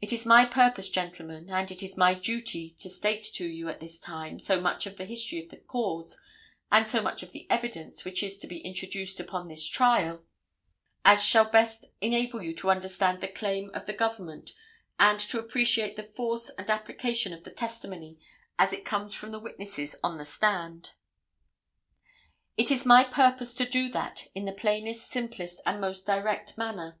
It 0.00 0.12
is 0.12 0.26
my 0.26 0.44
purpose, 0.44 0.90
gentlemen, 0.90 1.48
and 1.48 1.70
it 1.70 1.84
is 1.84 1.96
my 1.96 2.14
duty 2.14 2.68
to 2.80 2.90
state 2.90 3.22
to 3.34 3.46
you 3.46 3.68
at 3.68 3.78
this 3.78 4.00
time 4.00 4.40
so 4.40 4.60
much 4.60 4.86
of 4.86 4.96
the 4.96 5.04
history 5.04 5.38
of 5.40 5.50
the 5.50 5.56
cause 5.58 6.18
and 6.72 6.88
so 6.88 7.00
much 7.00 7.22
of 7.22 7.30
the 7.30 7.48
evidence 7.48 8.04
which 8.04 8.24
is 8.24 8.38
to 8.38 8.48
be 8.48 8.58
introduced 8.58 9.20
upon 9.20 9.46
this 9.46 9.64
trial 9.68 10.24
as 11.04 11.22
shall 11.24 11.44
best 11.44 11.84
enable 12.00 12.42
you 12.42 12.52
to 12.54 12.72
understand 12.72 13.20
the 13.20 13.28
claim 13.28 13.70
of 13.72 13.86
the 13.86 13.92
Government 13.92 14.52
and 14.98 15.20
to 15.20 15.38
appreciate 15.38 15.94
the 15.94 16.02
force 16.02 16.50
and 16.58 16.68
application 16.68 17.32
of 17.32 17.44
the 17.44 17.52
testimony 17.52 18.18
as 18.58 18.72
it 18.72 18.84
comes 18.84 19.14
from 19.14 19.30
the 19.30 19.38
witnesses 19.38 19.94
on 20.02 20.18
the 20.18 20.24
stand. 20.24 20.94
It 22.56 22.72
is 22.72 22.84
my 22.84 23.04
purpose 23.04 23.54
to 23.58 23.64
do 23.64 23.88
that 23.90 24.26
in 24.34 24.44
the 24.44 24.52
plainest, 24.52 25.08
simplest 25.08 25.60
and 25.64 25.80
most 25.80 26.04
direct 26.04 26.58
manner. 26.58 26.98